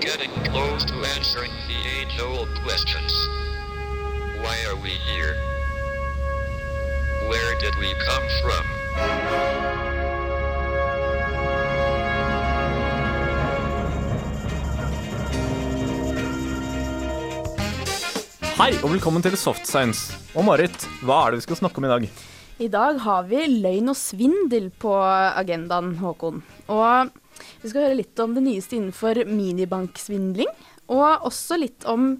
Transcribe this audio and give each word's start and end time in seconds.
getting 0.00 0.32
close 0.48 0.82
to 0.88 0.96
answering 1.14 1.52
the 1.68 1.76
age-old 2.00 2.48
questions. 2.64 3.12
Why 4.40 4.56
are 4.68 4.78
we 4.80 4.96
here? 5.12 5.36
Where 7.28 7.52
did 7.60 7.74
we 7.76 7.90
come 8.08 8.26
from? 8.40 8.64
Hei 18.56 18.72
og 18.80 18.90
velkommen 18.94 19.20
til 19.20 19.36
Soft 19.36 19.68
Science. 19.68 20.16
Og 20.32 20.48
Marit, 20.48 20.88
hva 21.04 21.26
er 21.26 21.34
det 21.34 21.42
vi 21.42 21.48
skal 21.50 21.60
snakke 21.60 21.76
om 21.76 21.84
i 21.84 21.92
dag? 21.92 22.10
I 22.60 22.72
dag 22.72 23.04
har 23.04 23.28
vi 23.28 23.46
løgn 23.52 23.92
og 23.92 24.00
svindel 24.00 24.72
på 24.80 24.96
agendaen, 24.96 25.98
Håkon. 26.00 26.40
Og 26.72 27.12
vi 27.60 27.70
skal 27.70 27.86
høre 27.86 27.98
litt 27.98 28.20
om 28.22 28.36
det 28.36 28.44
nyeste 28.44 28.78
innenfor 28.78 29.24
minibanksvindling. 29.28 30.48
Og 30.90 31.26
også 31.28 31.58
litt 31.60 31.84
om 31.88 32.14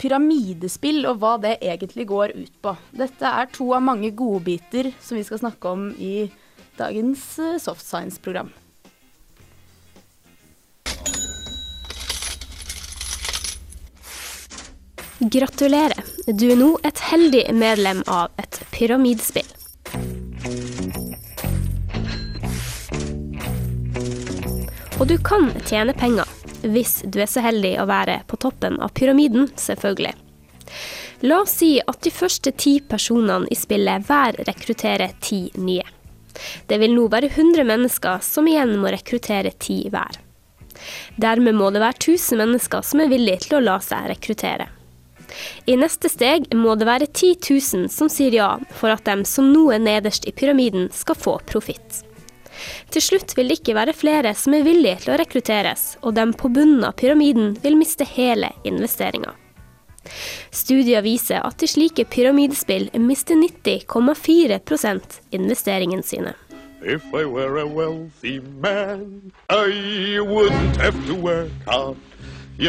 pyramidespill 0.00 1.06
og 1.08 1.22
hva 1.22 1.36
det 1.42 1.56
egentlig 1.64 2.06
går 2.10 2.36
ut 2.36 2.52
på. 2.62 2.76
Dette 2.96 3.32
er 3.40 3.50
to 3.52 3.70
av 3.76 3.84
mange 3.84 4.12
godbiter 4.16 4.92
som 5.00 5.18
vi 5.18 5.24
skal 5.26 5.42
snakke 5.42 5.72
om 5.72 5.88
i 5.98 6.28
dagens 6.76 7.24
eh, 7.40 7.58
Soft 7.62 7.84
Science-program. 7.86 8.52
Gratulerer, 15.16 16.04
du 16.28 16.50
er 16.52 16.58
nå 16.60 16.74
et 16.84 17.00
heldig 17.08 17.46
medlem 17.56 18.04
av 18.04 18.36
et 18.38 18.60
pyramidespill. 18.74 19.55
Og 24.96 25.04
du 25.06 25.18
kan 25.20 25.50
tjene 25.68 25.92
penger, 25.92 26.28
hvis 26.64 27.02
du 27.04 27.18
er 27.20 27.28
så 27.28 27.42
heldig 27.44 27.74
å 27.82 27.88
være 27.88 28.22
på 28.30 28.38
toppen 28.40 28.78
av 28.80 28.94
pyramiden, 28.96 29.50
selvfølgelig. 29.60 30.14
La 31.28 31.42
oss 31.42 31.58
si 31.60 31.74
at 31.80 32.00
de 32.04 32.12
første 32.12 32.52
ti 32.56 32.78
personene 32.80 33.48
i 33.52 33.58
spillet 33.58 34.08
hver 34.08 34.40
rekrutterer 34.48 35.12
ti 35.20 35.50
nye. 35.60 35.84
Det 36.68 36.80
vil 36.80 36.96
nå 36.96 37.10
være 37.12 37.28
100 37.28 37.68
mennesker 37.68 38.24
som 38.24 38.48
igjen 38.48 38.72
må 38.80 38.92
rekruttere 38.92 39.52
ti 39.60 39.82
hver. 39.92 40.16
Dermed 41.20 41.56
må 41.60 41.68
det 41.72 41.84
være 41.84 42.00
1000 42.00 42.40
mennesker 42.40 42.84
som 42.84 43.04
er 43.04 43.12
villige 43.12 43.46
til 43.46 43.58
å 43.58 43.62
la 43.68 43.76
seg 43.84 44.08
rekruttere. 44.14 44.70
I 45.68 45.76
neste 45.76 46.08
steg 46.08 46.48
må 46.56 46.72
det 46.80 46.88
være 46.88 47.12
10 47.12 47.36
000 47.44 47.92
som 47.92 48.08
sier 48.12 48.40
ja 48.40 48.50
for 48.80 48.96
at 48.96 49.04
dem 49.08 49.28
som 49.28 49.52
nå 49.52 49.68
er 49.76 49.84
nederst 49.84 50.24
i 50.24 50.32
pyramiden 50.32 50.88
skal 50.94 51.20
få 51.20 51.38
profitt. 51.48 52.05
Til 52.92 53.02
slutt 53.04 53.34
vil 53.36 53.50
det 53.50 53.60
ikke 53.60 53.76
være 53.76 53.96
flere 53.96 54.34
som 54.38 54.54
er 54.56 54.66
villige 54.66 55.00
til 55.04 55.14
å 55.14 55.18
rekrutteres, 55.20 55.96
og 56.02 56.16
dem 56.18 56.34
på 56.36 56.50
bunnen 56.52 56.84
av 56.86 56.96
pyramiden 57.00 57.56
vil 57.62 57.78
miste 57.78 58.06
hele 58.08 58.52
investeringa. 58.64 59.34
Studier 60.54 61.02
viser 61.02 61.42
at 61.42 61.62
i 61.62 61.68
slike 61.70 62.06
pyramidespill 62.10 62.90
mister 63.02 63.34
90,4 63.34 64.60
investeringen 65.32 66.02
sine. 66.02 66.34
If 66.82 67.02
I 67.12 67.24
were 67.24 67.58
a 67.58 67.66
wealthy 67.66 68.40
man, 68.60 69.32
I 69.50 70.20
wouldn't 70.20 70.76
have 70.76 71.06
to 71.06 71.14
work 71.14 71.50
hard. 71.66 71.96
På 72.56 72.62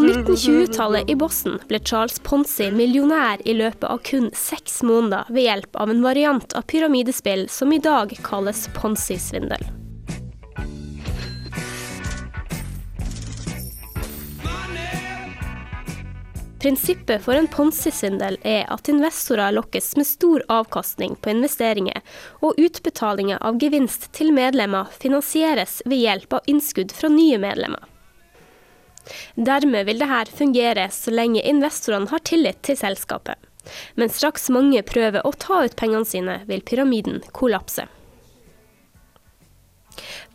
1920-tallet 0.00 1.10
i 1.10 1.14
Boston 1.18 1.58
ble 1.66 1.80
Charles 1.82 2.20
Ponzi 2.22 2.68
millionær 2.70 3.42
i 3.42 3.56
løpet 3.58 3.88
av 3.90 3.98
kun 4.06 4.30
seks 4.36 4.78
måneder 4.86 5.26
ved 5.34 5.42
hjelp 5.48 5.74
av 5.74 5.90
en 5.90 6.04
variant 6.04 6.54
av 6.54 6.62
pyramidespill 6.70 7.48
som 7.50 7.74
i 7.74 7.82
dag 7.82 8.14
kalles 8.22 8.68
Ponzi-svindel. 8.78 9.66
Prinsippet 16.60 17.22
for 17.24 17.34
en 17.34 17.46
Ponzi-svindel 17.48 18.34
er 18.44 18.66
at 18.68 18.88
investorer 18.92 19.54
lokkes 19.56 19.94
med 19.96 20.04
stor 20.04 20.42
avkastning 20.52 21.14
på 21.16 21.32
investeringer, 21.32 22.02
og 22.44 22.58
utbetalinger 22.60 23.40
av 23.40 23.56
gevinst 23.62 24.10
til 24.12 24.34
medlemmer 24.36 24.90
finansieres 25.00 25.78
ved 25.86 26.02
hjelp 26.02 26.36
av 26.36 26.50
innskudd 26.52 26.92
fra 26.92 27.08
nye 27.08 27.38
medlemmer. 27.40 27.86
Dermed 29.34 29.88
vil 29.88 30.02
dette 30.04 30.36
fungere 30.36 30.90
så 30.92 31.14
lenge 31.14 31.46
investorene 31.48 32.12
har 32.12 32.20
tillit 32.28 32.60
til 32.68 32.76
selskapet. 32.76 33.40
Men 33.96 34.12
straks 34.12 34.50
mange 34.52 34.84
prøver 34.84 35.24
å 35.24 35.32
ta 35.32 35.62
ut 35.64 35.78
pengene 35.80 36.04
sine, 36.04 36.42
vil 36.44 36.60
pyramiden 36.60 37.22
kollapse. 37.32 37.88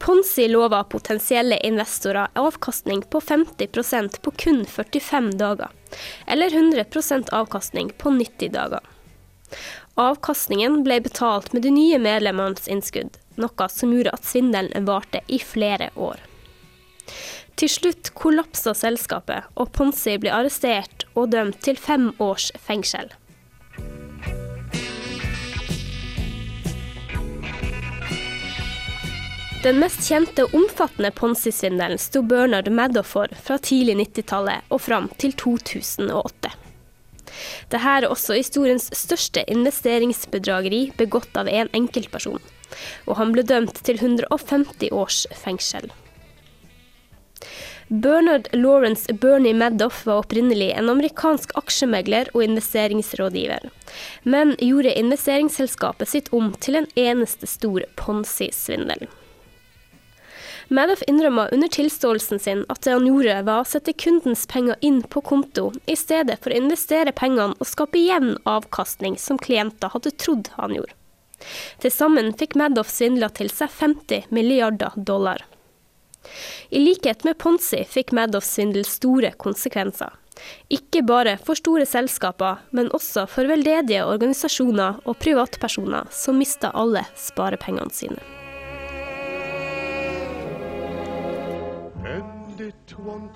Ponzi 0.06 0.48
lover 0.48 0.84
potensielle 0.84 1.58
investorer 1.58 2.28
avkastning 2.34 3.02
på 3.02 3.20
50% 3.22 4.22
på 4.22 4.32
kun 4.32 4.66
45 4.66 5.32
dager, 5.38 5.70
eller 6.28 6.50
100% 6.50 7.30
avkastning 7.34 7.90
på 7.98 8.10
90 8.10 8.52
dager. 8.54 8.80
Avkastningen 9.96 10.84
ble 10.86 11.00
betalt 11.02 11.54
med 11.54 11.66
de 11.66 11.72
nye 11.74 11.98
medlemmenes 11.98 12.70
innskudd, 12.70 13.18
noe 13.42 13.70
som 13.74 13.98
gjorde 13.98 14.14
at 14.14 14.30
svindelen 14.30 14.86
varte 14.86 15.24
i 15.26 15.42
flere 15.42 15.90
år. 15.96 16.22
Til 17.58 17.72
slutt 17.72 18.14
kollapsa 18.14 18.76
selskapet, 18.78 19.50
og 19.58 19.74
Ponzi 19.74 20.20
ble 20.22 20.38
arrestert 20.38 21.10
og 21.16 21.32
dømt 21.34 21.64
til 21.66 21.82
fem 21.82 22.12
års 22.22 22.52
fengsel. 22.62 23.10
Den 29.66 29.80
mest 29.82 30.04
kjente 30.06 30.44
og 30.46 30.52
omfattende 30.54 31.10
Ponzi-svindelen 31.18 31.98
sto 31.98 32.22
Bernard 32.22 32.68
Madoff 32.70 33.16
for 33.16 33.32
fra 33.48 33.56
tidlig 33.58 33.96
90-tallet 33.98 34.68
og 34.70 34.84
fram 34.86 35.08
til 35.18 35.34
2008. 35.42 36.52
Dette 37.72 37.94
er 37.96 38.06
også 38.06 38.38
historiens 38.38 38.86
største 38.94 39.42
investeringsbedrageri 39.50 40.84
begått 41.02 41.34
av 41.42 41.50
en 41.50 41.74
enkeltperson, 41.74 42.38
og 43.10 43.18
han 43.18 43.34
ble 43.34 43.48
dømt 43.50 43.82
til 43.90 43.98
150 43.98 44.94
års 44.94 45.24
fengsel. 45.42 45.90
Bernard 47.90 48.54
Lawrence 48.54 49.18
Bernie 49.18 49.58
Madoff 49.58 50.06
var 50.06 50.22
opprinnelig 50.28 50.72
en 50.78 50.94
amerikansk 50.94 51.58
aksjemegler 51.58 52.30
og 52.38 52.46
investeringsrådgiver, 52.46 53.66
men 54.30 54.54
gjorde 54.62 54.94
investeringsselskapet 54.94 56.14
sitt 56.14 56.34
om 56.38 56.54
til 56.62 56.84
en 56.84 56.92
eneste 57.10 57.50
stor 57.50 57.90
Ponzi-svindel. 57.98 59.10
Madoff 60.68 61.04
innrømma 61.08 61.48
under 61.54 61.68
tilståelsen 61.68 62.40
sin 62.40 62.66
at 62.74 62.82
det 62.82 62.94
han 62.96 63.06
gjorde 63.06 63.38
var 63.46 63.62
å 63.62 63.70
sette 63.70 63.94
kundens 63.94 64.48
penger 64.50 64.76
inn 64.82 65.02
på 65.02 65.22
konto, 65.22 65.72
i 65.86 65.96
stedet 65.96 66.40
for 66.42 66.54
å 66.54 66.58
investere 66.58 67.14
pengene 67.14 67.54
og 67.60 67.70
skape 67.70 68.02
jevn 68.02 68.38
avkastning 68.50 69.20
som 69.22 69.38
klienter 69.38 69.94
hadde 69.94 70.16
trodd 70.18 70.50
han 70.58 70.74
gjorde. 70.78 70.96
Til 71.84 71.94
sammen 71.94 72.32
fikk 72.40 72.56
Madoff 72.58 72.90
svindla 72.90 73.30
til 73.30 73.52
seg 73.54 73.70
50 73.70 74.32
milliarder 74.34 74.96
dollar. 74.96 75.44
I 76.70 76.82
likhet 76.82 77.26
med 77.28 77.38
Ponzi 77.38 77.84
fikk 77.86 78.16
Madoffs 78.18 78.56
svindel 78.56 78.88
store 78.90 79.36
konsekvenser. 79.38 80.16
Ikke 80.74 81.04
bare 81.06 81.36
for 81.38 81.56
store 81.60 81.86
selskaper, 81.88 82.64
men 82.76 82.90
også 82.98 83.28
for 83.32 83.48
veldedige 83.48 84.08
organisasjoner 84.10 85.04
og 85.06 85.20
privatpersoner 85.22 86.10
som 86.12 86.42
mista 86.42 86.74
alle 86.74 87.06
sparepengene 87.20 87.94
sine. 87.94 88.45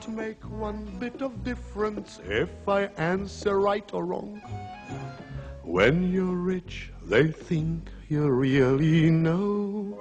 Make 0.09 0.43
one 0.49 0.85
bit 0.99 1.21
of 1.21 1.31
difference 1.43 2.19
if 2.27 2.49
I 2.67 2.89
answer 2.97 3.59
right 3.59 3.93
or 3.93 4.05
wrong. 4.05 4.41
When 5.63 6.11
you're 6.11 6.35
rich, 6.35 6.91
they 7.09 7.31
think 7.31 7.89
you 8.09 8.29
really 8.29 9.09
know. 9.11 9.97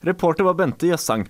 Reporter 0.00 0.44
var 0.44 0.54
Bente 0.54 0.86
Jøssang. 0.86 1.26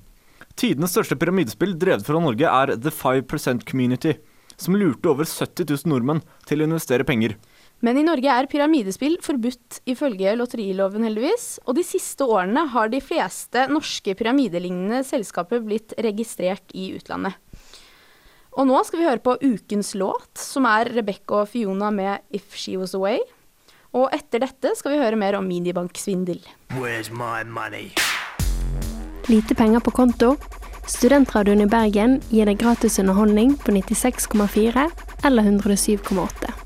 Tidenes 0.54 0.92
største 0.94 1.16
pyramidespill 1.16 1.76
drevet 1.78 2.06
fra 2.06 2.20
Norge 2.20 2.46
er 2.46 2.74
The 2.76 2.90
5% 2.90 3.64
Community, 3.66 4.16
som 4.56 4.76
lurte 4.76 5.10
over 5.10 5.24
70 5.24 5.64
000 5.70 5.90
nordmenn 5.92 6.22
til 6.46 6.60
å 6.62 6.68
investere 6.68 7.06
penger. 7.06 7.36
Men 7.84 7.98
i 8.00 8.02
Norge 8.02 8.32
er 8.34 8.48
pyramidespill 8.50 9.20
forbudt 9.22 9.78
ifølge 9.86 10.32
lotteriloven, 10.34 11.04
heldigvis. 11.06 11.60
Og 11.66 11.76
de 11.78 11.84
siste 11.86 12.26
årene 12.26 12.64
har 12.72 12.90
de 12.90 12.98
fleste 13.02 13.68
norske 13.70 14.16
pyramidelignende 14.18 15.04
selskaper 15.06 15.62
blitt 15.62 15.94
registrert 16.02 16.74
i 16.74 16.90
utlandet. 16.98 17.38
Og 18.58 18.66
nå 18.66 18.80
skal 18.82 18.98
vi 18.98 19.06
høre 19.06 19.22
på 19.22 19.36
ukens 19.38 19.92
låt, 19.94 20.32
som 20.40 20.66
er 20.66 20.90
Rebekka 20.96 21.44
og 21.44 21.52
Fiona 21.52 21.92
med 21.94 22.26
If 22.34 22.56
She 22.58 22.74
Was 22.80 22.96
Away. 22.98 23.22
Og 23.94 24.10
etter 24.12 24.42
dette 24.42 24.74
skal 24.76 24.96
vi 24.96 25.00
høre 25.00 25.20
mer 25.20 25.38
om 25.38 25.46
minibanksvindel. 25.46 26.42
Where's 26.74 27.12
my 27.14 27.46
money? 27.46 27.92
Lite 29.30 29.54
penger 29.54 29.84
på 29.84 29.94
konto? 29.94 30.34
Studentradioen 30.88 31.62
i 31.62 31.70
Bergen 31.70 32.18
gir 32.32 32.48
deg 32.48 32.58
gratis 32.58 32.98
underholdning 32.98 33.54
på 33.62 33.76
96,4 33.76 34.88
eller 35.28 35.52
107,8. 35.52 36.57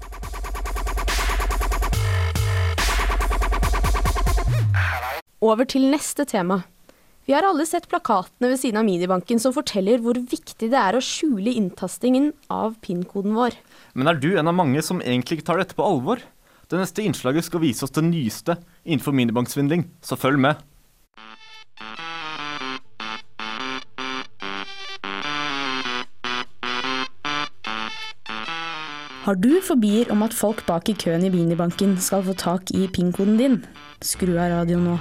Over 5.43 5.67
til 5.67 5.89
neste 5.91 6.23
tema. 6.23 6.61
Vi 7.27 7.35
har 7.35 7.43
alle 7.43 7.65
sett 7.67 7.89
plakatene 7.91 8.47
ved 8.53 8.61
siden 8.61 8.79
av 8.79 8.87
minibanken 8.87 9.41
som 9.43 9.51
forteller 9.55 9.99
hvor 10.03 10.15
viktig 10.15 10.69
det 10.71 10.79
er 10.79 10.95
å 10.95 11.03
skjule 11.03 11.51
inntastingen 11.59 12.29
av 12.47 12.77
PIN-koden 12.83 13.35
vår. 13.35 13.57
Men 13.99 14.11
er 14.11 14.21
du 14.23 14.29
en 14.39 14.47
av 14.47 14.55
mange 14.55 14.79
som 14.87 15.01
egentlig 15.03 15.41
ikke 15.41 15.49
tar 15.51 15.59
dette 15.59 15.75
på 15.75 15.83
alvor? 15.83 16.23
Det 16.71 16.79
neste 16.79 17.03
innslaget 17.03 17.49
skal 17.49 17.63
vise 17.65 17.83
oss 17.83 17.95
det 17.95 18.05
nyeste 18.07 18.55
innenfor 18.87 19.17
minibanksvindling, 19.19 19.89
så 19.99 20.15
følg 20.15 20.39
med. 20.45 20.63
Har 29.23 29.39
du 29.43 29.57
fobier 29.63 30.11
om 30.15 30.23
at 30.23 30.35
folk 30.35 30.63
bak 30.71 30.87
i 30.91 30.95
køen 30.99 31.27
i 31.27 31.33
minibanken 31.35 31.99
skal 31.99 32.23
få 32.27 32.37
tak 32.39 32.71
i 32.79 32.87
PIN-koden 32.87 33.43
din? 33.43 33.59
Skru 34.03 34.37
av 34.37 34.55
radioen 34.55 34.87
nå. 34.93 34.97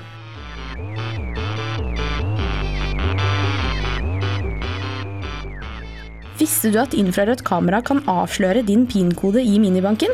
Visste 6.42 6.72
du 6.74 6.80
at 6.82 6.96
infrarødt 6.98 7.44
kamera 7.46 7.84
kan 7.86 8.00
avsløre 8.10 8.64
din 8.66 8.88
PIN-kode 8.90 9.44
i 9.46 9.60
minibanken? 9.62 10.10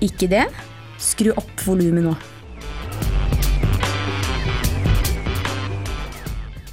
Ikke 0.00 0.30
det? 0.30 0.46
Skru 0.96 1.34
opp 1.36 1.64
volumet 1.66 2.06
nå. 2.06 2.14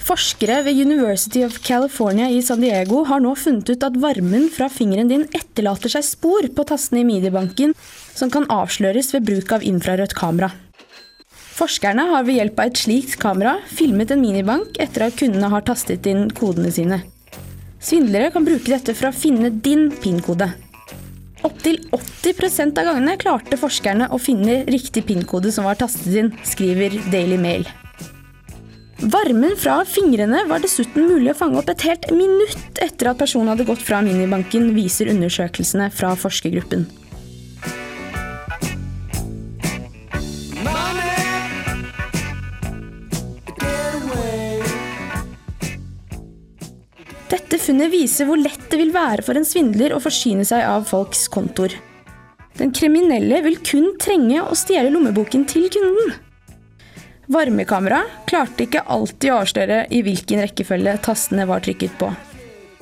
Forskere 0.06 0.62
ved 0.64 0.78
University 0.80 1.42
of 1.44 1.58
California 1.66 2.30
i 2.32 2.40
San 2.46 2.62
Diego 2.64 3.02
har 3.10 3.20
nå 3.20 3.34
funnet 3.36 3.68
ut 3.74 3.84
at 3.84 3.98
varmen 4.00 4.46
fra 4.54 4.70
fingeren 4.72 5.10
din 5.12 5.26
etterlater 5.36 5.92
seg 5.92 6.06
spor 6.08 6.46
på 6.56 6.66
tastene 6.70 7.02
i 7.02 7.08
minibanken 7.10 7.74
som 8.14 8.32
kan 8.32 8.48
avsløres 8.54 9.12
ved 9.18 9.26
bruk 9.28 9.52
av 9.58 9.66
infrarødt 9.66 10.16
kamera. 10.16 10.54
Forskerne 11.56 12.08
har 12.14 12.24
ved 12.30 12.40
hjelp 12.40 12.62
av 12.62 12.72
et 12.72 12.80
slikt 12.80 13.18
kamera 13.20 13.58
filmet 13.68 14.14
en 14.14 14.24
minibank 14.24 14.80
etter 14.80 15.10
at 15.10 15.20
kundene 15.20 15.52
har 15.52 15.68
tastet 15.68 16.08
inn 16.08 16.30
kodene 16.38 16.72
sine. 16.72 17.02
Svindlere 17.86 18.32
kan 18.34 18.46
bruke 18.46 18.72
dette 18.72 18.96
for 18.98 19.12
å 19.12 19.14
finne 19.14 19.52
din 19.62 19.92
PIN-kode. 20.02 20.48
Opptil 21.46 21.78
80% 21.94 22.80
av 22.82 22.88
gangene 22.88 23.14
klarte 23.22 23.60
forskerne 23.62 24.08
å 24.10 24.18
finne 24.18 24.64
riktig 24.66 25.04
PIN-kode 25.06 25.52
som 25.54 25.68
var 25.70 25.78
tastet 25.78 26.16
inn, 26.18 26.32
skriver 26.48 26.98
Daily 27.14 27.38
Mail. 27.38 27.68
Varmen 29.12 29.54
fra 29.60 29.84
fingrene 29.86 30.46
var 30.50 30.64
dessuten 30.64 31.06
mulig 31.12 31.34
å 31.36 31.38
fange 31.38 31.60
opp 31.62 31.70
et 31.70 31.86
helt 31.86 32.10
minutt 32.16 32.80
etter 32.82 33.12
at 33.12 33.20
personen 33.22 33.52
hadde 33.54 33.68
gått 33.68 33.84
fra 33.86 34.00
minibanken, 34.02 34.72
viser 34.74 35.12
undersøkelsene 35.14 35.92
fra 35.94 36.16
forskergruppen. 36.18 36.88
Dette 47.46 47.62
funnet 47.62 47.92
viser 47.94 48.26
hvor 48.26 48.40
lett 48.42 48.64
det 48.72 48.78
vil 48.80 48.90
være 48.90 49.22
for 49.22 49.38
en 49.38 49.46
svindler 49.46 49.94
å 49.94 50.00
forsyne 50.02 50.42
seg 50.50 50.64
av 50.66 50.88
folks 50.90 51.28
kontoer. 51.30 51.76
Den 52.58 52.72
kriminelle 52.74 53.38
vil 53.46 53.60
kun 53.62 53.92
trenge 54.02 54.42
å 54.42 54.58
stjele 54.58 54.90
lommeboken 54.90 55.44
til 55.46 55.68
kunden. 55.70 56.16
Varmekamera 57.30 58.00
klarte 58.26 58.66
ikke 58.66 58.82
alltid 58.90 59.30
å 59.30 59.38
avsløre 59.44 59.84
i 59.94 60.02
hvilken 60.08 60.42
rekkefølge 60.42 60.98
tastene 61.06 61.46
var 61.46 61.62
trykket 61.62 61.94
på. 62.02 62.10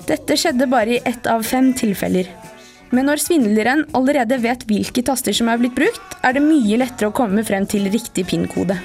Dette 0.08 0.40
skjedde 0.40 0.72
bare 0.72 0.96
i 0.96 1.04
ett 1.12 1.28
av 1.28 1.44
fem 1.44 1.74
tilfeller. 1.76 2.32
Men 2.96 3.12
når 3.12 3.20
svindleren 3.20 3.84
allerede 3.92 4.40
vet 4.48 4.64
hvilke 4.70 5.04
taster 5.04 5.36
som 5.36 5.52
er 5.52 5.60
blitt 5.60 5.76
brukt, 5.76 6.20
er 6.24 6.40
det 6.40 6.48
mye 6.48 6.80
lettere 6.80 7.12
å 7.12 7.20
komme 7.20 7.44
frem 7.44 7.68
til 7.68 7.92
riktig 7.92 8.30
PIN-kode. 8.32 8.80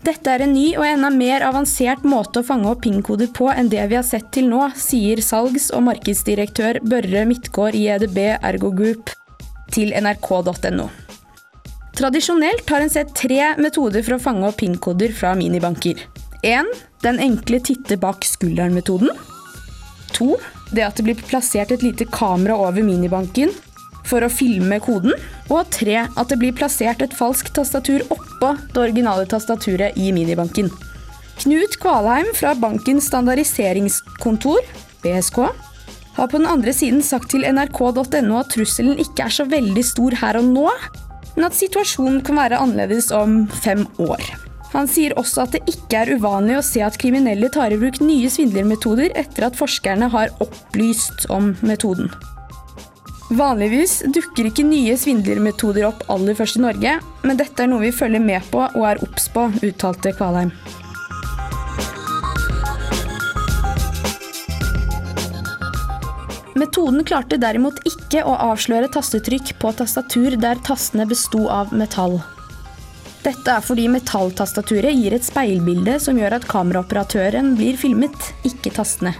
Dette 0.00 0.32
er 0.32 0.46
en 0.46 0.54
ny 0.56 0.70
og 0.78 0.86
enda 0.88 1.10
mer 1.12 1.42
avansert 1.44 2.06
måte 2.08 2.40
å 2.40 2.46
fange 2.46 2.70
opp 2.70 2.80
PIN-koder 2.86 3.28
på 3.36 3.50
enn 3.52 3.68
det 3.68 3.82
vi 3.90 3.98
har 3.98 4.06
sett 4.06 4.30
til 4.32 4.48
nå, 4.48 4.62
sier 4.72 5.20
salgs- 5.20 5.68
og 5.76 5.84
markedsdirektør 5.90 6.80
Børre 6.88 7.26
Midtgård 7.28 7.76
i 7.76 7.84
EDB 7.92 8.20
Ergo 8.38 8.72
Group 8.72 9.12
til 9.74 9.92
nrk.no. 10.00 10.88
Tradisjonelt 12.00 12.70
har 12.72 12.80
en 12.80 12.92
sett 12.92 13.12
tre 13.18 13.52
metoder 13.60 14.00
for 14.06 14.16
å 14.16 14.22
fange 14.24 14.48
opp 14.48 14.56
PIN-koder 14.62 15.12
fra 15.12 15.34
minibanker. 15.36 16.00
1. 16.48 16.70
Den 17.04 17.20
enkle 17.20 17.60
titte 17.60 18.00
bak 18.00 18.24
skulderen-metoden. 18.24 19.12
2. 20.16 20.30
Det 20.72 20.86
at 20.86 20.96
det 20.96 21.04
blir 21.10 21.26
plassert 21.28 21.74
et 21.76 21.84
lite 21.84 22.08
kamera 22.08 22.56
over 22.56 22.80
minibanken 22.86 23.52
for 24.08 24.24
å 24.24 24.30
filme 24.32 24.80
koden. 24.82 25.14
Og 25.50 25.70
tre, 25.74 26.04
at 26.04 26.30
det 26.30 26.38
blir 26.40 26.56
plassert 26.56 27.02
et 27.04 27.16
falskt 27.16 27.54
tastatur 27.58 28.04
oppå 28.08 28.54
det 28.72 28.80
originale 28.80 29.26
tastaturet 29.30 29.98
i 29.98 30.12
minibanken. 30.16 30.70
Knut 31.40 31.78
Kvalheim 31.80 32.28
fra 32.36 32.52
bankens 32.58 33.08
standardiseringskontor, 33.08 34.60
BSK, 35.00 35.38
har 36.18 36.28
på 36.28 36.36
den 36.36 36.50
andre 36.50 36.74
siden 36.76 37.00
sagt 37.04 37.30
til 37.32 37.46
nrk.no 37.48 38.40
at 38.40 38.50
trusselen 38.52 39.00
ikke 39.00 39.24
er 39.24 39.32
så 39.32 39.46
veldig 39.48 39.84
stor 39.86 40.18
her 40.20 40.40
og 40.40 40.50
nå, 40.52 40.68
men 41.36 41.46
at 41.48 41.56
situasjonen 41.56 42.20
kan 42.26 42.36
være 42.36 42.60
annerledes 42.60 43.08
om 43.16 43.46
fem 43.62 43.86
år. 44.02 44.20
Han 44.74 44.86
sier 44.90 45.16
også 45.18 45.46
at 45.46 45.56
det 45.56 45.62
ikke 45.70 46.02
er 46.02 46.12
uvanlig 46.20 46.58
å 46.58 46.66
se 46.66 46.82
at 46.84 46.98
kriminelle 47.00 47.50
tar 47.50 47.72
i 47.74 47.78
bruk 47.80 47.98
nye 48.04 48.30
svindlermetoder 48.30 49.16
etter 49.18 49.48
at 49.48 49.58
forskerne 49.58 50.10
har 50.12 50.34
opplyst 50.44 51.26
om 51.32 51.54
metoden. 51.66 52.12
Vanligvis 53.30 54.00
dukker 54.10 54.48
ikke 54.48 54.64
nye 54.66 54.96
svindlermetoder 54.98 55.84
opp 55.86 56.02
aller 56.10 56.34
først 56.34 56.58
i 56.58 56.64
Norge, 56.64 56.96
men 57.22 57.38
dette 57.38 57.62
er 57.62 57.70
noe 57.70 57.84
vi 57.84 57.92
følger 57.94 58.22
med 58.24 58.42
på 58.50 58.64
og 58.66 58.86
er 58.88 59.02
obs 59.06 59.28
på, 59.30 59.44
uttalte 59.62 60.10
Kvalheim. 60.18 60.50
Metoden 66.58 67.06
klarte 67.06 67.38
derimot 67.40 67.78
ikke 67.88 68.26
å 68.26 68.34
avsløre 68.50 68.90
tastetrykk 68.92 69.54
på 69.62 69.72
tastatur 69.78 70.34
der 70.42 70.58
tastene 70.66 71.06
besto 71.08 71.46
av 71.48 71.70
metall. 71.70 72.18
Dette 73.22 73.54
er 73.54 73.62
fordi 73.62 73.86
metalltastaturet 73.92 74.96
gir 74.96 75.14
et 75.14 75.24
speilbilde 75.24 76.00
som 76.02 76.18
gjør 76.18 76.40
at 76.40 76.50
kameraoperatøren 76.50 77.54
blir 77.56 77.78
filmet, 77.78 78.32
ikke 78.48 78.74
tastene. 78.74 79.14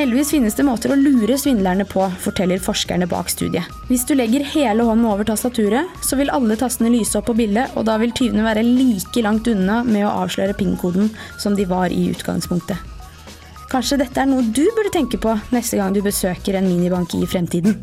Heldigvis 0.00 0.30
finnes 0.32 0.54
det 0.56 0.64
måter 0.64 0.94
å 0.94 0.96
lure 0.96 1.34
svindlerne 1.36 1.84
på, 1.84 2.06
forteller 2.24 2.62
forskerne 2.64 3.04
bak 3.10 3.28
studiet. 3.28 3.66
Hvis 3.90 4.06
du 4.08 4.14
legger 4.16 4.46
hele 4.48 4.86
hånden 4.88 5.04
over 5.04 5.28
tastaturet, 5.28 5.90
så 6.00 6.16
vil 6.16 6.32
alle 6.32 6.56
tastene 6.56 6.88
lyse 6.94 7.18
opp 7.20 7.26
på 7.28 7.34
bildet, 7.36 7.74
og 7.76 7.84
da 7.84 7.98
vil 8.00 8.14
tyvene 8.16 8.46
være 8.46 8.64
like 8.64 9.20
langt 9.20 9.50
unna 9.52 9.82
med 9.84 10.06
å 10.08 10.14
avsløre 10.22 10.56
PIN-koden 10.56 11.12
som 11.36 11.52
de 11.58 11.68
var 11.68 11.92
i 11.92 12.06
utgangspunktet. 12.14 12.80
Kanskje 13.68 14.00
dette 14.00 14.24
er 14.24 14.30
noe 14.32 14.40
du 14.40 14.64
burde 14.72 14.94
tenke 14.96 15.20
på 15.20 15.36
neste 15.52 15.76
gang 15.76 15.92
du 15.92 16.00
besøker 16.00 16.56
en 16.56 16.70
minibank 16.72 17.12
i 17.20 17.26
fremtiden. 17.28 17.76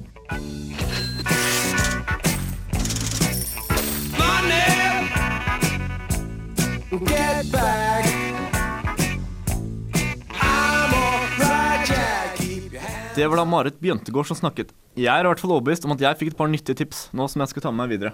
Det 13.17 13.25
var 13.27 13.39
da 13.39 13.47
Marit 13.49 13.79
Bjøntegård 13.81 14.27
som 14.29 14.37
snakket. 14.37 14.69
Jeg 14.93 15.09
er 15.09 15.25
i 15.25 15.29
hvert 15.31 15.39
fall 15.41 15.55
overbevist 15.55 15.87
om 15.87 15.95
at 15.95 16.01
jeg 16.03 16.17
fikk 16.19 16.35
et 16.35 16.37
par 16.37 16.51
nyttige 16.53 16.77
tips 16.77 17.07
nå 17.17 17.25
som 17.25 17.41
jeg 17.41 17.49
skal 17.49 17.63
ta 17.65 17.71
med 17.73 17.81
meg 17.81 17.95
videre. 17.95 18.11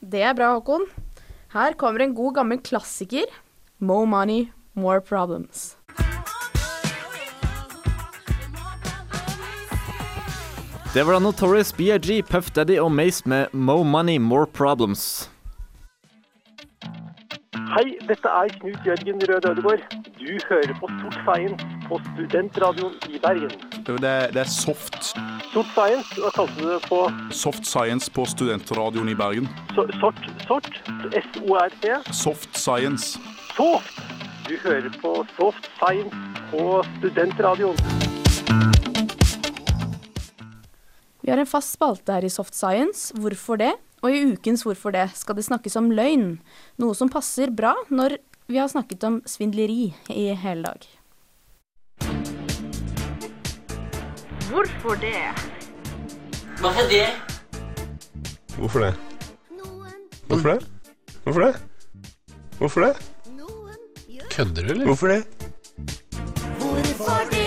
Det 0.00 0.22
er 0.24 0.32
bra, 0.32 0.54
Håkon. 0.54 0.86
Her 1.52 1.76
kommer 1.76 2.00
en 2.00 2.14
god 2.16 2.38
gammel 2.38 2.62
klassiker. 2.64 3.28
Mo 3.76 4.06
money, 4.08 4.48
more 4.72 5.04
problems. 5.04 5.76
Det 10.94 11.04
var 11.04 11.18
da 11.18 11.20
Notorious 11.20 11.76
BIG, 11.76 12.24
Puff 12.24 12.48
Daddy 12.56 12.80
og 12.80 12.88
Mace 12.96 13.28
med 13.28 13.52
Mo 13.52 13.82
Money, 13.84 14.16
More 14.16 14.48
Problems. 14.48 15.28
Hei, 17.76 17.98
dette 18.08 18.32
er 18.32 18.48
Knut 18.62 18.86
Jørgen 18.88 19.20
Rød 19.28 19.50
Ødegård. 19.52 19.84
Du 20.16 20.38
hører 20.48 20.72
på 20.80 20.88
Sort 21.02 21.20
Feien 21.28 21.58
på 21.84 22.00
Studentradioen 22.14 22.96
i 23.12 23.20
Bergen. 23.20 23.75
Det, 23.86 24.32
det 24.34 24.40
er 24.40 24.48
soft, 24.50 24.96
Sort 25.52 25.68
Science, 25.70 26.16
hva 26.18 26.30
kalte 26.34 26.56
du 26.58 26.64
det 26.72 26.78
på 26.88 26.96
soft 27.30 27.68
science 27.68 28.10
på 28.10 28.24
studentradioen 28.26 29.12
i 29.12 29.14
Bergen. 29.14 29.46
so, 29.76 29.84
sort? 30.00 30.18
Sort? 30.48 30.66
S-O-R-T? 31.14 31.92
Soft 32.10 32.58
science. 32.58 33.20
Soft! 33.54 34.00
Du 34.48 34.56
hører 34.64 34.90
på 34.98 35.12
Soft 35.36 35.70
Science 35.78 36.10
på 36.50 36.82
Studentradioen. 36.96 37.78
Vi 41.22 41.30
har 41.30 41.38
en 41.38 41.46
fast 41.46 41.78
spalte 41.78 42.18
her 42.18 42.26
i 42.26 42.34
Soft 42.34 42.58
Science. 42.58 43.14
Hvorfor 43.14 43.62
det? 43.62 43.76
Og 44.02 44.10
i 44.10 44.24
ukens 44.32 44.66
Hvorfor 44.66 44.98
det 44.98 45.12
skal 45.14 45.38
det 45.38 45.46
snakkes 45.46 45.78
om 45.78 45.94
løgn. 45.94 46.40
Noe 46.82 46.98
som 46.98 47.10
passer 47.10 47.54
bra 47.54 47.76
når 47.86 48.18
vi 48.50 48.58
har 48.58 48.70
snakket 48.70 49.06
om 49.06 49.22
svindleri 49.30 49.92
i 50.10 50.32
hele 50.34 50.66
dag. 50.66 50.94
Hvorfor 54.50 54.94
det? 54.94 55.16
Er 55.16 55.34
det? 56.90 57.06
Hvorfor 58.58 58.80
det? 58.80 58.94
Hvorfor 60.26 60.48
det? 60.50 60.66
Hvorfor 61.24 61.40
det? 61.40 61.56
Hvorfor 62.58 62.80
det? 62.80 62.96
Kødder 64.30 64.62
du, 64.62 64.70
eller? 64.70 64.84
Hvorfor 64.84 65.06
det? 65.06 65.24
Hvorfor 66.58 67.26
det? 67.30 67.46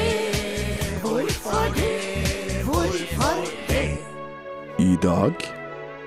Hvorfor 1.01 1.73
det? 1.75 2.63
Hvorfor 2.65 3.45
det? 3.69 3.97
I 4.79 4.95
dag 5.01 5.33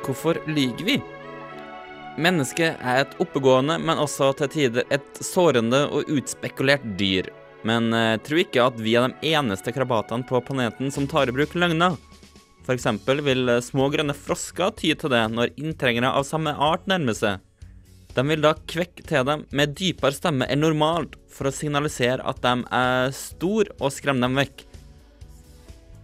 Hvorfor 0.05 0.35
lyver 0.47 0.85
vi? 0.85 1.03
Mennesket 2.19 2.77
er 2.81 3.01
et 3.01 3.15
oppegående, 3.21 3.79
men 3.79 3.99
også 3.99 4.33
til 4.37 4.49
tider 4.49 4.83
et 4.93 5.25
sårende 5.25 5.87
og 5.89 6.05
utspekulert 6.13 6.85
dyr. 6.99 7.31
Men 7.69 7.93
eh, 7.95 8.17
tro 8.27 8.41
ikke 8.43 8.65
at 8.65 8.81
vi 8.83 8.97
er 8.99 9.13
de 9.13 9.35
eneste 9.35 9.75
krabatene 9.75 10.27
på 10.27 10.41
planeten 10.47 10.91
som 10.95 11.07
tar 11.11 11.31
i 11.31 11.35
bruk 11.35 11.55
løgner. 11.59 11.99
Eksempel 12.71 13.23
vil 13.27 13.49
eh, 13.51 13.63
små 13.63 13.89
grønne 13.93 14.15
frosker 14.17 14.75
ty 14.79 14.93
til 14.99 15.13
det 15.13 15.23
når 15.33 15.55
inntrengere 15.57 16.13
av 16.15 16.27
samme 16.29 16.55
art 16.55 16.87
nærmer 16.91 17.17
seg. 17.19 17.43
De 18.13 18.25
vil 18.29 18.43
da 18.45 18.53
kvekke 18.69 19.07
til 19.09 19.25
dem 19.25 19.47
med 19.57 19.73
dypere 19.79 20.15
stemme 20.15 20.47
enn 20.53 20.61
normalt 20.63 21.17
for 21.33 21.49
å 21.49 21.55
signalisere 21.55 22.25
at 22.29 22.43
de 22.45 22.55
er 22.77 23.15
store 23.17 23.73
og 23.79 23.95
skremme 23.95 24.27
dem 24.27 24.37
vekk. 24.37 24.67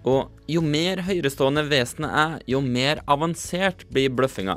Og 0.08 0.30
jo 0.48 0.62
mer 0.64 1.02
høyerestående 1.04 1.66
vesenet 1.68 2.14
er, 2.14 2.38
jo 2.48 2.62
mer 2.64 3.02
avansert 3.10 3.84
blir 3.92 4.14
bløffinga. 4.14 4.56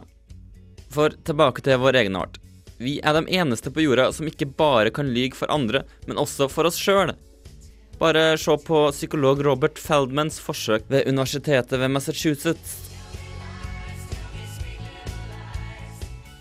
For 0.91 1.15
tilbake 1.27 1.63
til 1.65 1.81
vår 1.81 1.99
egen 2.03 2.17
art. 2.19 2.40
Vi 2.81 2.95
er 3.05 3.13
de 3.13 3.35
eneste 3.37 3.69
på 3.69 3.83
jorda 3.83 4.07
som 4.09 4.25
ikke 4.25 4.47
bare 4.57 4.89
kan 4.93 5.11
lyge 5.13 5.37
for 5.37 5.51
andre, 5.53 5.83
men 6.09 6.17
også 6.17 6.47
for 6.49 6.65
oss 6.65 6.79
sjøl. 6.81 7.13
Bare 8.01 8.31
se 8.41 8.55
på 8.65 8.79
psykolog 8.89 9.43
Robert 9.45 9.77
Feldmans 9.77 10.39
forsøk 10.41 10.87
ved 10.89 11.05
universitetet 11.05 11.77
ved 11.77 11.93
Massachusetts. 11.93 12.79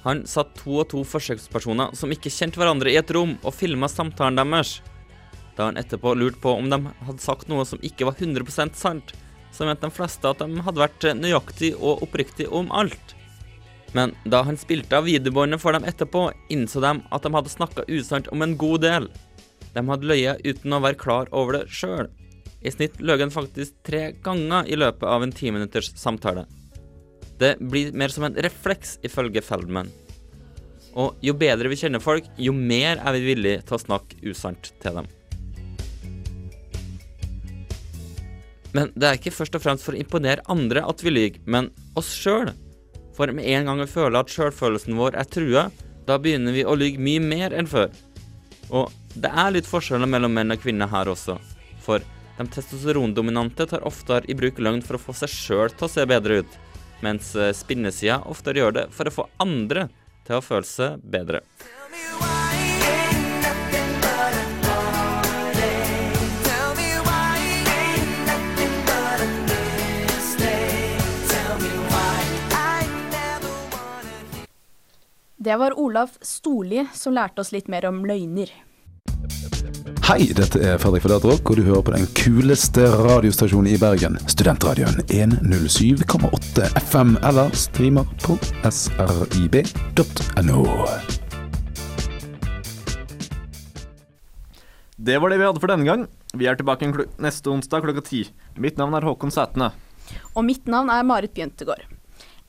Han 0.07 0.25
satt 0.25 0.55
to 0.63 0.79
og 0.81 0.89
to 0.95 1.05
forsøkspersoner 1.05 1.93
som 1.99 2.17
ikke 2.17 2.33
kjente 2.33 2.57
hverandre 2.57 2.89
i 2.89 2.97
et 2.97 3.13
rom, 3.13 3.37
og 3.45 3.53
filma 3.53 3.91
samtalen 3.93 4.41
deres. 4.41 4.79
Da 5.59 5.69
han 5.69 5.77
etterpå 5.77 6.17
lurte 6.17 6.41
på 6.41 6.57
om 6.57 6.73
de 6.73 6.81
hadde 7.05 7.21
sagt 7.21 7.53
noe 7.53 7.69
som 7.69 7.85
ikke 7.85 8.09
var 8.09 8.17
100% 8.17 8.81
sant, 8.81 9.13
så 9.53 9.69
mente 9.69 9.85
de 9.85 9.93
fleste 9.93 10.25
at 10.25 10.41
de 10.41 10.65
hadde 10.65 10.87
vært 10.89 11.11
nøyaktig 11.21 11.75
og 11.77 12.01
oppriktig 12.09 12.49
om 12.49 12.73
alt. 12.73 13.20
Men 13.97 14.15
da 14.25 14.43
han 14.47 14.59
spilte 14.59 14.99
av 14.99 15.09
videobåndet 15.09 15.63
for 15.63 15.75
dem 15.75 15.87
etterpå, 15.89 16.29
innså 16.53 16.83
de 16.85 16.93
at 17.03 17.27
de 17.27 17.35
hadde 17.35 17.53
snakka 17.53 17.87
usant 17.91 18.31
om 18.31 18.43
en 18.45 18.57
god 18.59 18.85
del. 18.87 19.11
De 19.75 19.83
hadde 19.87 20.11
løyet 20.11 20.45
uten 20.47 20.75
å 20.75 20.83
være 20.83 20.99
klar 21.01 21.31
over 21.35 21.59
det 21.59 21.67
sjøl. 21.75 22.09
I 22.61 22.71
snitt 22.75 23.01
løy 23.01 23.19
han 23.23 23.33
faktisk 23.33 23.79
tre 23.87 24.11
ganger 24.23 24.69
i 24.69 24.79
løpet 24.79 25.07
av 25.09 25.25
en 25.25 25.33
timinutters 25.35 25.95
samtale. 25.99 26.45
Det 27.41 27.55
blir 27.61 27.95
mer 27.97 28.13
som 28.13 28.27
en 28.29 28.37
refleks, 28.37 28.99
ifølge 29.07 29.43
Feldman. 29.43 29.89
Og 30.99 31.17
jo 31.25 31.33
bedre 31.39 31.71
vi 31.71 31.79
kjenner 31.81 32.03
folk, 32.03 32.27
jo 32.37 32.53
mer 32.53 33.01
er 33.01 33.17
vi 33.17 33.25
villige 33.31 33.65
til 33.65 33.79
å 33.79 33.85
snakke 33.87 34.21
usant 34.29 34.73
til 34.83 35.01
dem. 35.01 35.09
Men 38.77 38.93
det 38.95 39.07
er 39.07 39.17
ikke 39.19 39.35
først 39.35 39.57
og 39.57 39.65
fremst 39.65 39.87
for 39.87 39.97
å 39.97 40.03
imponere 40.03 40.45
andre 40.53 40.85
at 40.87 41.01
vi 41.03 41.11
lyver, 41.11 41.41
men 41.49 41.73
oss 41.99 42.13
sjøl. 42.15 42.53
For 43.21 43.29
med 43.37 43.45
en 43.45 43.67
gang 43.69 43.81
vi 43.83 43.85
føler 43.93 44.17
at 44.17 44.31
sjølfølelsen 44.33 44.95
vår 44.97 45.19
er 45.21 45.27
trua, 45.29 45.67
da 46.09 46.15
begynner 46.17 46.55
vi 46.57 46.63
å 46.65 46.73
lyve 46.73 47.03
mye 47.05 47.21
mer 47.21 47.53
enn 47.53 47.67
før. 47.69 47.91
Og 48.73 48.89
det 49.13 49.29
er 49.29 49.51
litt 49.53 49.69
forskjeller 49.69 50.09
mellom 50.09 50.33
menn 50.33 50.55
og 50.55 50.63
kvinner 50.63 50.89
her 50.89 51.11
også. 51.13 51.35
For 51.85 52.01
de 52.39 52.47
testosterondominante 52.55 53.67
tar 53.69 53.85
oftere 53.85 54.25
i 54.25 54.39
bruk 54.39 54.63
løgn 54.65 54.81
for 54.81 54.97
å 54.97 55.03
få 55.03 55.13
seg 55.19 55.35
sjøl 55.35 55.75
til 55.75 55.85
å 55.85 55.93
se 55.93 56.07
bedre 56.09 56.41
ut, 56.41 56.57
mens 57.05 57.35
eh, 57.37 57.53
spinnesida 57.53 58.23
oftere 58.25 58.63
gjør 58.63 58.79
det 58.79 58.87
for 58.97 59.11
å 59.11 59.17
få 59.19 59.29
andre 59.45 59.91
til 60.25 60.39
å 60.39 60.47
føle 60.47 60.71
seg 60.71 61.05
bedre. 61.05 61.45
Det 75.51 75.57
var 75.57 75.79
Olaf 75.79 76.11
Storli 76.23 76.85
som 76.95 77.11
lærte 77.17 77.43
oss 77.43 77.49
litt 77.51 77.67
mer 77.67 77.83
om 77.89 78.05
løgner. 78.07 78.53
Hei, 80.07 80.29
dette 80.39 80.61
er 80.63 80.79
Fredrik 80.79 81.03
Fordatrock, 81.03 81.51
og 81.51 81.59
du 81.59 81.65
hører 81.67 81.83
på 81.89 81.95
den 81.97 82.07
kuleste 82.15 82.87
radiostasjonen 82.87 83.73
i 83.73 83.81
Bergen. 83.83 84.15
Studentradioen 84.31 85.03
107,8 85.11 86.71
FM, 86.85 87.17
eller 87.27 87.51
streamer 87.59 88.07
på 88.23 88.39
srib.no. 88.71 90.63
Det 94.95 95.19
var 95.19 95.35
det 95.35 95.43
vi 95.43 95.49
hadde 95.51 95.67
for 95.67 95.75
denne 95.75 95.91
gang. 95.91 96.07
Vi 96.31 96.47
er 96.47 96.63
tilbake 96.63 96.95
neste 97.19 97.51
onsdag 97.51 97.83
klokka 97.89 98.07
ti. 98.07 98.29
Mitt 98.55 98.79
navn 98.79 98.95
er 98.95 99.03
Håkon 99.11 99.35
Sætne. 99.35 99.75
Og 100.31 100.47
mitt 100.47 100.71
navn 100.71 100.95
er 100.95 101.03
Marit 101.03 101.35
Bjøntegård. 101.35 101.91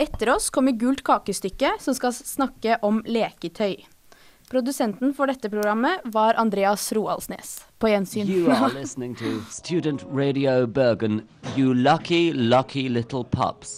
Etter 0.01 0.29
oss 0.36 0.50
kommer 0.50 0.72
Gult 0.72 1.03
kakestykke, 1.03 1.75
som 1.79 1.93
skal 1.93 2.13
snakke 2.13 2.77
om 2.81 3.03
leketøy. 3.05 3.75
Produsenten 4.50 5.13
for 5.13 5.29
dette 5.29 5.51
programmet 5.53 6.01
var 6.15 6.39
Andreas 6.41 6.88
Roaldsnes. 6.98 7.51
På 7.77 7.91
gjensyn. 7.91 8.25
You 8.25 8.50
are 8.50 8.72
listening 8.74 9.13
to 9.22 9.38
Student 9.53 10.01
Radio 10.10 10.65
Bergen, 10.65 11.22
you 11.55 11.75
lucky, 11.75 12.34
lucky 12.34 12.89
little 12.89 13.24
pups. 13.24 13.77